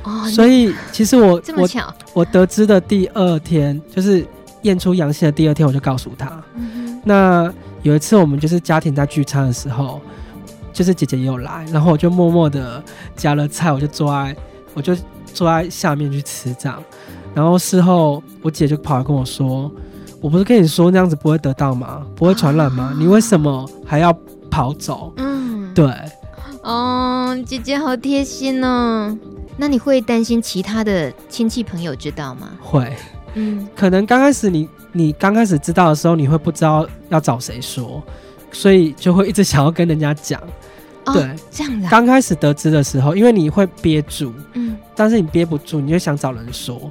[0.04, 4.26] 哦，所以其实我这么巧我我得知的第二天，就是
[4.62, 6.42] 验出阳性的第二天，我就告诉他。
[6.56, 10.00] 嗯、那有一次我们就是家庭在聚餐的时候，
[10.72, 12.82] 就是姐姐也有来，然后我就默默的
[13.14, 14.36] 夹了菜，我就坐在
[14.74, 14.96] 我就
[15.32, 16.82] 坐在下面去吃这样。
[17.34, 19.70] 然后事后我姐就跑来跟我说
[20.20, 22.04] ：“我不是跟你说那样子不会得到吗？
[22.14, 22.90] 不会传染吗？
[22.92, 24.12] 哦、你为什么还要
[24.50, 25.90] 跑走？”嗯，对。
[26.62, 29.16] 哦，姐姐好贴心哦。
[29.62, 32.50] 那你会担心其他的亲戚朋友知道吗？
[32.60, 32.92] 会，
[33.34, 38.02] 嗯，可能刚开始你你刚开始知道的时候，你会不知道要找谁说，
[38.50, 40.42] 所以就会一直想要跟人家讲。
[41.04, 41.86] 哦、对，这样子。
[41.88, 46.90] 刚开始得知的时候，因为你会憋住，嗯，但是你憋不住，你就想找人说。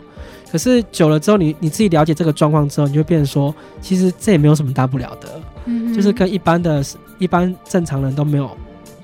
[0.49, 6.81] 可是久了之后，你你自己了解这个状况之后，你就变成说，其实这也没有什么大不了的，嗯，就是跟一般的
[7.19, 8.49] 一般正常人都没有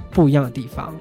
[0.09, 0.95] 不一样的地方，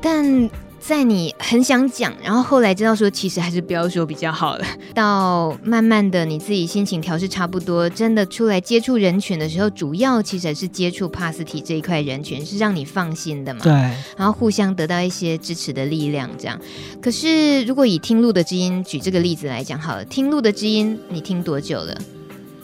[0.00, 0.48] 但。
[0.80, 4.64] 在你很想讲，然后后来知道说其实还是不要说比较好了。
[4.94, 13.60] 到慢慢的你自己心情调试差不多，真的出来接触人群的时候，主要其实还是接触帕斯提这一块人群，是让你放心的嘛？
[13.62, 13.72] 对。
[14.16, 16.58] 然后互相得到一些支持的力量，这样。
[17.02, 21.96] 可是如果以听录的知音举这个例子来讲好了，听录的知音你听多久了？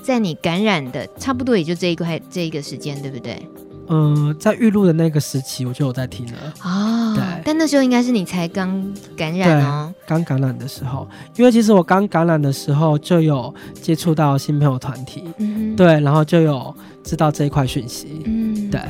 [0.03, 3.49] 在你感染的差不多也就这一块这一个时间，对不对？
[3.89, 7.15] 嗯、呃，在预录的那个时期，我就有在听了哦。
[7.15, 11.07] 对，但那时候应该是你才刚感染哦，刚感染的时候。
[11.37, 18.81] 因为其实我刚感染的时候就有接触到新朋友团体，嗯，对，然后就有知道这一块讯息，嗯，对。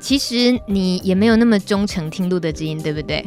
[0.00, 3.26] 其实你也没有那么忠诚听路的基因，对不对？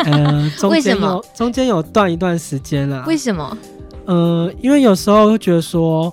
[0.00, 1.24] 呃， 为什么？
[1.34, 3.04] 中间有断一段时间了？
[3.06, 3.56] 为什么？
[4.04, 6.12] 呃，因为有时候会觉得说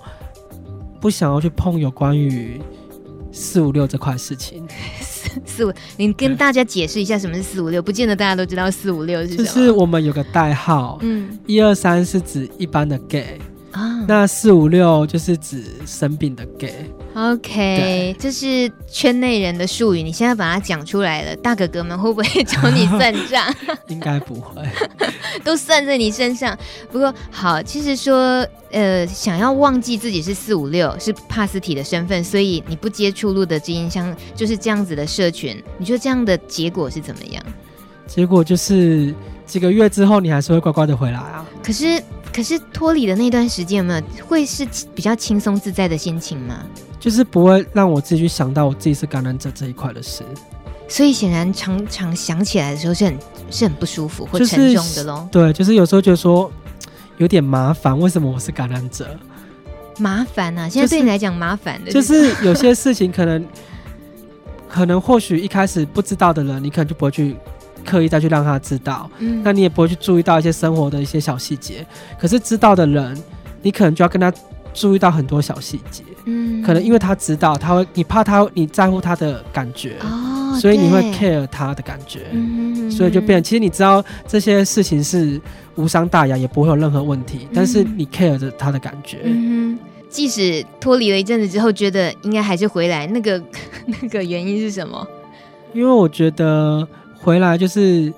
[1.02, 2.62] 不想要去碰有关于。
[3.32, 4.68] 四五六这块事情，
[5.02, 5.06] 四
[5.46, 9.44] 四五，你跟大家解释一下什么是四五六，不见得大家都知道四五六是什么。
[9.44, 13.40] 就是我们有个代号，嗯，一二三是指一般的 gay
[13.72, 16.90] 啊，那四五六就是指生病的 gay。
[17.16, 23.54] OK，这是圈内人的术语，你现在把它讲出来了，大哥哥们会不会找你算账？
[23.90, 24.62] 应该不会，
[25.44, 26.58] 都算在你身上。
[26.92, 35.62] 不过好，其实说，呃，想要忘记自己是四五六是帕斯体的身份，所以你不接触路的基因箱，就是这样子的社群。
[35.78, 37.44] 你觉得这样的结果是怎么样？
[38.06, 39.14] 结果就是
[39.46, 41.46] 几个月之后，你还是会乖乖的回来啊。
[41.64, 42.02] 可是，
[42.34, 46.64] 可是脱离的那段时间有没有会是比较轻松自在的心情吗？
[47.00, 50.22] 就是不会让我自己去想到我自己是感染者这一块的事，
[50.88, 55.28] 所以显然常常想起来的时候是很是很不舒服或沉重的咯。
[55.32, 56.52] 对，就是有时候觉得说
[57.18, 59.18] 有点麻烦，为什么我是感染者？
[59.98, 60.70] 麻烦啊！
[60.70, 63.46] 现在对你来讲麻烦的，就是有些事情可能
[64.68, 67.36] 可能或许一开始不知道的人，你可能就不会去
[67.86, 71.86] 刻意再去让他知道，嗯，那你也不会去注意到一些生活的一些小细节。
[72.20, 73.18] 可是知道的人，
[73.62, 74.32] 你可能就要跟他。
[74.72, 83.44] 注意到很多小细节，嗯，可能因为他知道他会，你怕他，你在乎他的感觉，哦，所以你会 care 他的感觉，嗯，所以就变。
[83.44, 85.42] 其实你知道这些事情是
[85.76, 93.42] 无伤大雅，也不会有任何问题，嗯，但是你 care 着他的感觉，嗯，即使脱离了一阵子之后，觉得应该还是回来，那个
[94.04, 95.06] 那个原因是什么？
[95.74, 96.88] 因为我觉得
[97.22, 98.12] 回来就是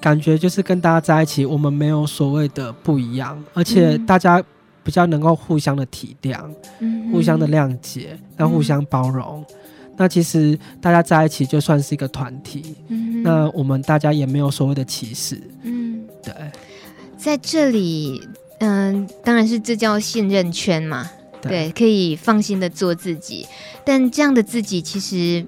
[0.00, 4.42] 感觉就是跟大家在一起，我们没有所谓的不一样，而且大家。
[4.84, 6.40] 比较能够互相的体谅，
[6.78, 9.44] 嗯、互相的谅解，那互相包容。
[9.46, 9.54] 嗯、
[9.98, 12.74] 那其实大家在一起就算是一个团体。
[12.86, 15.38] 嗯、那我们大家也没有所谓的歧视。
[15.62, 16.32] 嗯，对，
[17.18, 18.26] 在这里，
[18.60, 21.10] 嗯、呃，当然是这叫信任圈嘛。
[21.42, 23.46] 对，可以放心的做自己，
[23.84, 25.44] 但这样的自己其实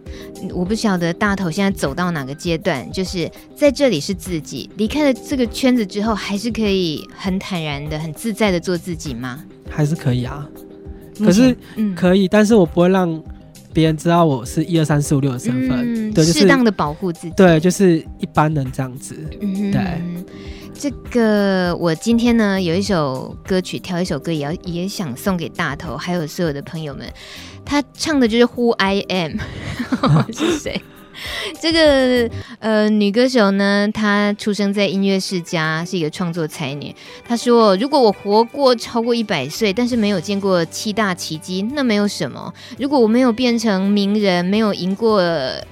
[0.53, 9.45] 我不晓得大头现在走到哪个阶段，就是在这里是自己，离开了这个圈子之后，还是可以很坦然的、很自在的做自己吗？
[9.69, 10.49] 还是可以啊，
[11.19, 11.57] 可是
[11.95, 13.23] 可以，嗯、但是我不会让
[13.73, 19.81] 别人知道我是一二三四五六的身份，嗯、对，适、就是、当的保护自己，对，就是一般人这样子，嗯、对。
[20.81, 27.07] 这个我今天呢有一首歌曲，挑一首歌也要也想送给大头，还有所有的朋友们。
[27.67, 29.37] 他唱的就是 Who I Am，
[30.33, 30.81] 是谁？
[31.61, 36.95] 这个呃女歌手呢，她出生在音乐世家，是一个创作才女。
[37.25, 45.21] 她说：“如果我活过超过一百岁，但是没有见过七大奇迹，那没有什么；如果我没有变成名人，没有赢过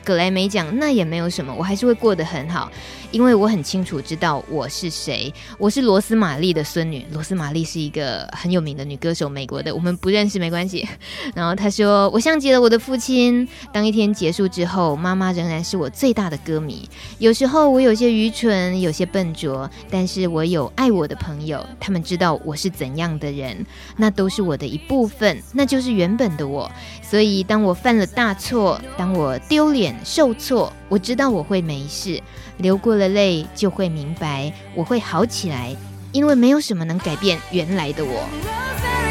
[0.04, 2.70] 格莱美奖，那也没有什么，我还是会过得很好。”
[3.10, 7.06] 因为我很清楚知道我是谁， 我是罗斯玛丽的孙女。
[7.10, 10.86] 罗斯玛丽是一个很有名的女歌手，美国的，我们不认识没关系。
[11.34, 13.48] 然后她说：“我像极了我的父亲。
[13.72, 16.88] 当一天结束之后，妈妈仍然是我最大的歌迷。
[17.18, 23.64] 有时候我有些愚蠢，有些笨拙，但是我有爱我的朋友，他们知道我是怎样的人，
[23.96, 26.68] 那都是我的一部分，那就是原本的我。
[27.00, 32.20] 所以当我犯了大错，当我丢脸受挫，我知道我会没事。”
[32.58, 35.76] 流过了泪，就会明白我会好起来，
[36.10, 39.07] 因为没有什么能改变原来的我。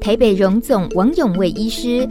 [0.00, 2.08] 台北荣总王永卫医师，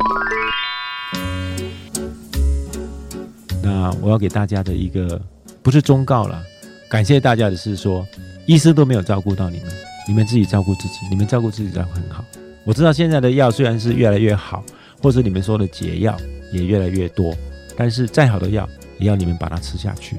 [3.63, 5.19] 那我要给大家的一个
[5.63, 6.43] 不是忠告了，
[6.87, 8.05] 感谢大家的是说，
[8.45, 9.69] 医师都没有照顾到你们，
[10.07, 12.23] 你们自己照顾自己，你们照顾自己照顾很好。
[12.63, 14.63] 我知道现在的药虽然是越来越好，
[15.01, 16.15] 或者你们说的解药
[16.51, 17.33] 也越来越多，
[17.75, 18.69] 但是再好的药
[18.99, 20.15] 也要你们把它吃下去。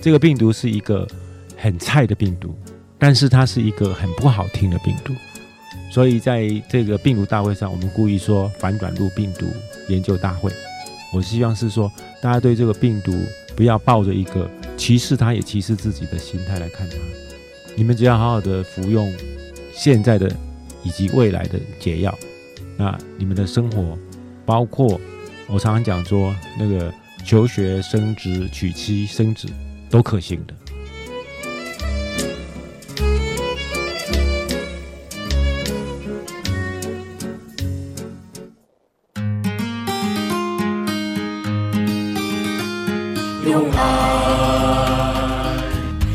[0.00, 1.06] 这个病毒是一个
[1.56, 2.52] 很菜的病毒，
[2.98, 5.14] 但是它是一个很不好听的病毒。
[5.90, 9.46] 所以在这个病毒大会上，我们故意说反转录病毒
[9.88, 10.50] 研究大会。
[11.14, 13.14] 我希望是说，大家对这个病毒
[13.56, 16.96] 不要抱着一个歧视它也歧视自己的心态来看它。
[17.74, 19.10] 你们只要好好的服用
[19.72, 20.30] 现在的
[20.82, 22.16] 以及未来的解药，
[22.76, 23.96] 那你们的生活，
[24.44, 25.00] 包括
[25.46, 26.92] 我常常讲说那个
[27.24, 29.48] 求学、升职、娶妻、生子，
[29.88, 30.54] 都可行的。
[43.58, 43.76] 用爱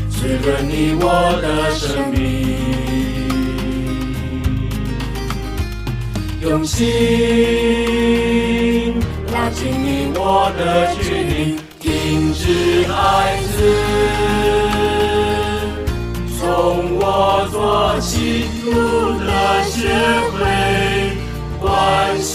[0.08, 1.04] 滋润你我
[1.42, 2.16] 的生命，
[6.40, 6.82] 用心
[9.30, 13.56] 拉近你我的距离，停止孩子，
[16.40, 18.70] 从我做起，不
[19.22, 19.28] 得
[19.68, 19.76] 学
[20.32, 20.40] 会
[21.60, 21.62] 关
[22.22, 22.33] 心。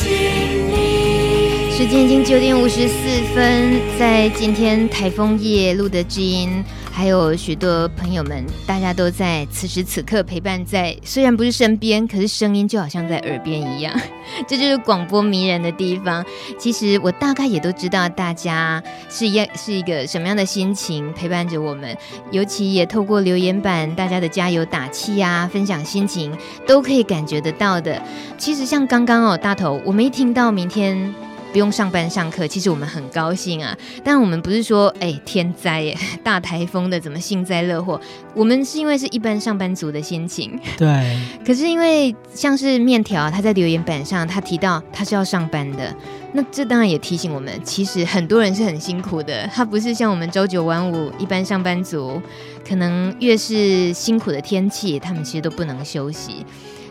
[1.90, 6.64] 间已经九点五十四分，在今天台风夜录的知音。
[6.92, 14.00] 还有许多朋友们，大家都在此时此刻陪伴在，虽然不是身边，可是声音就好像在耳边一样。
[14.48, 16.24] 这就是广播迷人的地方。
[16.60, 21.98] 其实我大概也都知道，大家是一是一个什么样的心情陪伴着我们，
[22.30, 26.38] 尤其也透过留言板，大家的加油打气啊，分享心情，
[26.68, 28.00] 都可以感觉得到的。
[28.38, 31.16] 其实像刚刚哦，大头，我们一听到明天。
[31.52, 33.76] 不用上班上课，其实我们很高兴啊。
[34.04, 38.00] 但我们不是说，哎、欸，天灾耶，大台风的，怎么幸灾乐祸？
[38.34, 40.60] 我们是因为是一般上班族的心情。
[40.78, 41.20] 对。
[41.46, 45.96] 可是因为像是面条，他在留言板上，他提到他是要上班的，
[46.34, 49.48] 那这当然也提醒我们，其实很多人是很辛苦的。
[49.48, 52.22] 他不是像我们朝九晚五一般上班族，
[52.68, 56.46] 可能越是辛苦的天气，他们其实都不能休息。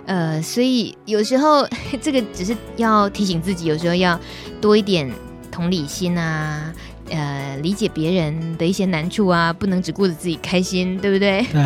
[0.09, 1.69] 呃，所以有时候
[2.01, 4.19] 这个只是要提醒自己，有时候要
[4.59, 5.09] 多一点
[5.51, 6.73] 同理心啊，
[7.11, 11.45] 呃，理解别人的一些难处啊，不能只顾着自己开心，对不对？
[11.53, 11.61] 对。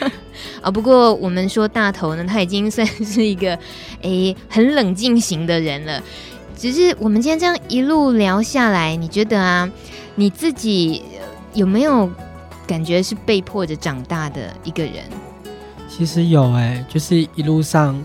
[0.62, 3.56] 啊、哦，不过我们说大头呢，他已经算是一个
[4.00, 6.02] 诶很冷静型的人了。
[6.56, 9.70] 只是我们今天这样一路聊下来，你觉得啊，
[10.14, 11.02] 你自己
[11.52, 12.10] 有没有
[12.66, 15.04] 感觉是被迫着长大的一个人？
[15.94, 18.02] 其实有哎、欸，就是一路上，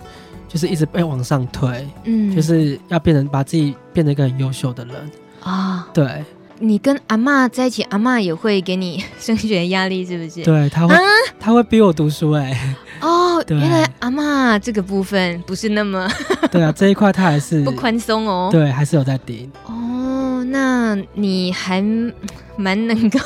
[0.47, 4.95] 就是一直被往上推，嗯，就是要变成把自己变成一个很优秀的人
[5.39, 5.83] 啊、哦。
[5.93, 6.25] 对，
[6.59, 10.43] 你跟阿嬷在一起，阿嬷也会给你升学压力，是不是？
[10.43, 11.01] 对，他会，啊、
[11.39, 12.75] 他会逼我读书哎、欸。
[13.07, 16.09] 哦，原来阿嬷这个部分不是那么
[16.51, 18.49] 对啊，这一块他还是 不宽松哦。
[18.51, 19.49] 对，还是有在顶。
[19.65, 21.81] 哦，那你还
[22.57, 23.19] 蛮能够、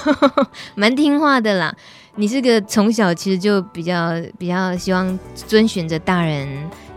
[0.75, 1.75] 蛮听话的啦。
[2.15, 6.47] 你是个从小其实就比较比较希望遵循着大人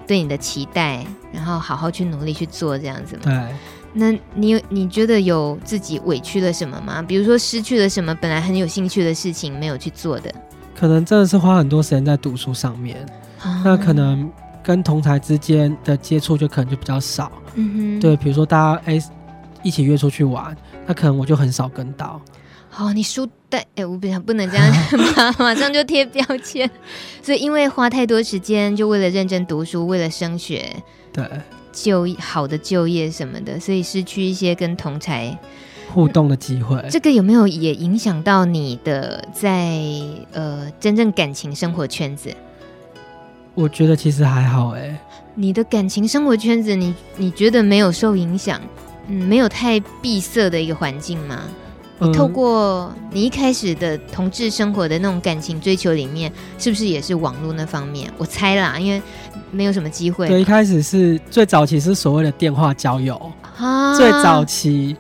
[0.06, 3.22] 对你的期待，然后好好去努力去做这样子吗？
[3.24, 3.54] 对。
[3.96, 7.00] 那你有你觉得有自己委屈了什么吗？
[7.00, 10.34] 比如说失去了什么本来很有兴趣的事情没有去做的？
[10.74, 12.96] 可能真的是花很多时间在读书上面，
[13.40, 14.28] 啊、那可能
[14.64, 17.30] 跟同台之间的接触就可能就比较少。
[17.54, 18.00] 嗯哼。
[18.00, 19.00] 对，比如说大家哎
[19.62, 20.54] 一起约出去玩，
[20.86, 22.20] 那可能我就很少跟到。
[22.76, 24.74] 哦，你书呆哎，我不想不能这样，
[25.16, 26.68] 马马上就贴标签。
[27.22, 30.74] 所以因为花太多时间，就为了认真读书，为了升学，
[31.12, 31.24] 对，
[31.72, 35.38] 就好的就业什么的，所以失去一些跟同才
[35.92, 36.84] 互动的机会。
[36.90, 39.80] 这个有没有也影响到你的在
[40.32, 42.34] 呃真正感情生活圈子？
[43.54, 44.98] 我觉得其实还好哎。
[45.36, 48.60] 你的感情生活圈子，你你觉得没有受影响？
[49.06, 51.44] 嗯，没有太闭塞的一个环境吗？
[52.06, 58.12] 你透过你一开始的同志生活的那种感情追求里面，是不是也是网络那方面？
[58.18, 59.02] 我猜啦，因为
[59.50, 60.28] 没有什么机会。
[60.28, 63.20] 对，一开始是最早期是所谓的电话交友
[63.56, 64.96] 啊，最早期。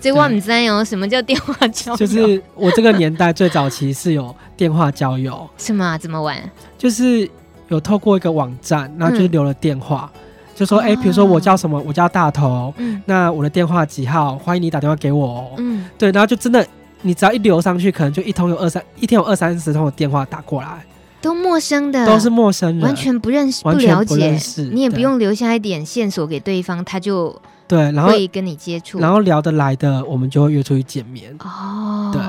[0.00, 1.96] 这我不知道什么叫电话交友？
[1.96, 5.48] 就是我这个年代最早期是有电话交友。
[5.58, 5.98] 是吗？
[5.98, 6.38] 怎么玩？
[6.76, 7.28] 就是
[7.68, 10.10] 有透过一个网站，然后就是留了电话。
[10.14, 10.20] 嗯
[10.58, 14.34] 就说哎，比如说我叫什么，我叫大头，嗯，那我的电话几号？
[14.36, 16.66] 欢迎你打电话给我，嗯，对，然后就真的，
[17.02, 20.84] 你只要一留上去，可能就一通有二三，一天有二三十通的电话打过来，
[21.22, 24.36] 都陌生的，都是陌生人，完全不认识，不了解，
[24.72, 31.32] 你也不用留下一点线索给对方，他就对，然后会跟你接触，然后聊得来的，我们就会约出去见面。
[31.38, 32.20] 哦，对，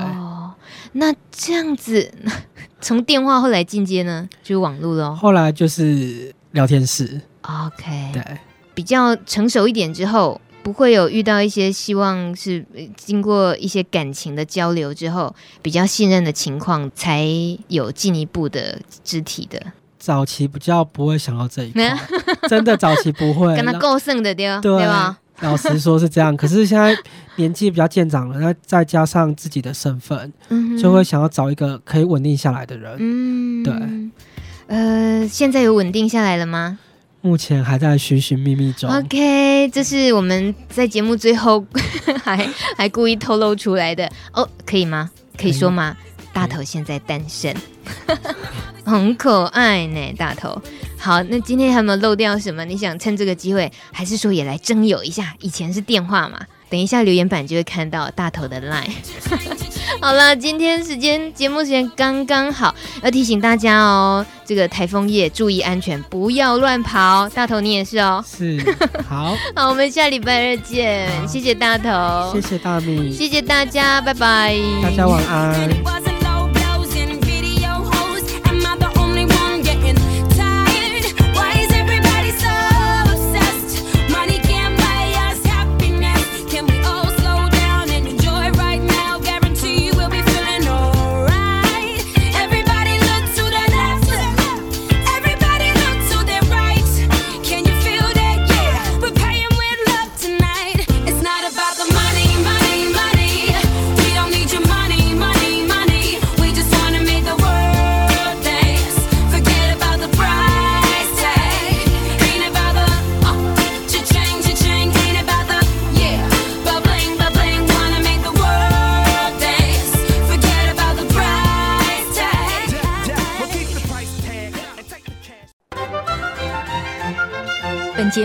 [0.92, 2.12] 那这样子，
[2.80, 7.20] 从电话后来进阶呢，就是网络喽，后来就是聊天室。
[7.42, 8.22] OK，对，
[8.74, 12.64] 比较成熟一点之后，不会有遇到一些希望是
[12.96, 17.26] 经过一些感情的交流之后比较信任的情况，才
[17.68, 19.60] 有进一步的肢体的。
[19.98, 21.98] 早期比较不会想到这一块，
[22.48, 25.18] 真的早期不会，跟他够剩的对对吧？
[25.40, 26.94] 老实说是这样，可是现在
[27.36, 32.96] 年纪比较渐长了，那再加上自己的身份，嗯，就会想要找一个可以稳定下来的人。
[32.98, 33.74] 嗯，对。
[34.66, 36.78] 呃，现在有稳定下来了吗？
[37.22, 38.90] 目前还在寻寻觅觅中。
[38.90, 41.64] OK，这是我们在节目最后
[42.24, 45.10] 还还故意透露出来的哦，可以吗？
[45.36, 45.96] 可以说吗？
[46.32, 47.54] 大头现在单身，
[48.84, 50.60] 很可爱呢，大头。
[50.96, 52.64] 好，那今天还有没有漏掉什么？
[52.64, 55.34] 你想趁这个机会，还是说也来征友一下？
[55.40, 56.40] 以前是电话嘛。
[56.68, 58.92] 等一下留言板就会看到大头的 line。
[60.00, 67.28] 好了，今天时间节目时间刚刚好，要提醒大家哦，这个台风夜注意安全，不要乱跑。
[67.30, 68.24] 大头你也是哦。
[68.26, 68.58] 是。
[69.08, 69.36] 好。
[69.54, 71.08] 好，我们下礼拜二见。
[71.28, 72.32] 谢谢大头。
[72.32, 73.12] 谢谢大米。
[73.12, 74.56] 谢谢大家，拜拜。
[74.82, 76.09] 大家晚安。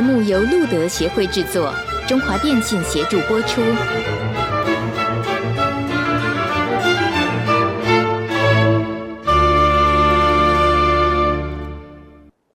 [0.06, 1.74] 目由路德协会制作，
[2.08, 3.62] 中华电信协助播出。